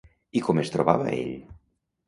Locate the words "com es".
0.47-0.73